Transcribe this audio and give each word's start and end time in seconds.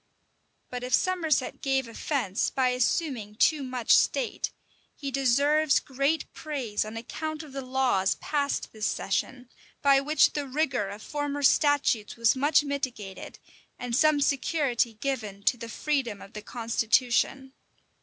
[*] 0.37 0.69
But 0.71 0.83
if 0.83 0.95
Somerset 0.95 1.61
gave 1.61 1.87
offence 1.87 2.49
by 2.49 2.69
assuming 2.69 3.35
too 3.35 3.61
much 3.61 3.95
state, 3.95 4.49
he 4.95 5.11
deserves 5.11 5.79
great 5.79 6.25
praise 6.33 6.83
on 6.83 6.97
account 6.97 7.43
of 7.43 7.53
the 7.53 7.61
laws 7.61 8.15
passed 8.15 8.73
this 8.73 8.87
session, 8.87 9.47
by 9.83 10.01
which 10.01 10.33
the 10.33 10.47
rigor 10.47 10.89
of 10.89 11.03
former 11.03 11.43
statutes 11.43 12.15
was 12.15 12.35
much 12.35 12.63
mitigated, 12.63 13.37
and 13.77 13.95
some 13.95 14.21
security 14.21 14.95
given 14.95 15.43
to 15.43 15.55
the 15.55 15.69
freedom 15.69 16.19
of 16.19 16.33
the 16.33 16.41
constitution. 16.41 17.53